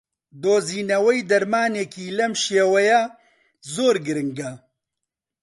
دۆزینەوەی 0.43 1.19
دەرمانێکی 1.31 2.15
لەم 2.17 2.33
شێوەیە 2.43 3.01
زۆر 3.73 3.95
گرنگە 4.07 4.51